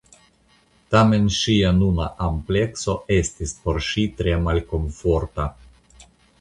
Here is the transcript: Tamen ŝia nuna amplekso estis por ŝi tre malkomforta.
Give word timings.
Tamen 0.95 1.27
ŝia 1.39 1.73
nuna 1.81 2.07
amplekso 2.29 2.97
estis 3.19 3.55
por 3.67 3.81
ŝi 3.91 4.09
tre 4.23 4.37
malkomforta. 4.49 5.51